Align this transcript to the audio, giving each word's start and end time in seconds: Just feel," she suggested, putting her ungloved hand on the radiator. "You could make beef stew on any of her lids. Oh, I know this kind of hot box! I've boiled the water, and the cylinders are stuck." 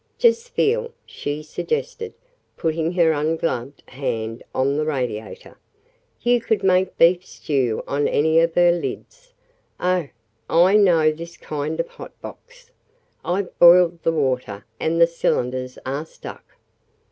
Just 0.17 0.49
feel," 0.49 0.91
she 1.05 1.43
suggested, 1.43 2.15
putting 2.57 2.93
her 2.93 3.11
ungloved 3.11 3.83
hand 3.89 4.41
on 4.51 4.75
the 4.75 4.83
radiator. 4.83 5.59
"You 6.23 6.41
could 6.41 6.63
make 6.63 6.97
beef 6.97 7.23
stew 7.23 7.83
on 7.87 8.07
any 8.07 8.39
of 8.39 8.55
her 8.55 8.71
lids. 8.71 9.31
Oh, 9.79 10.07
I 10.49 10.75
know 10.77 11.11
this 11.11 11.37
kind 11.37 11.79
of 11.79 11.87
hot 11.87 12.19
box! 12.19 12.71
I've 13.23 13.55
boiled 13.59 14.01
the 14.01 14.11
water, 14.11 14.65
and 14.79 14.99
the 14.99 15.05
cylinders 15.05 15.77
are 15.85 16.07
stuck." 16.07 16.55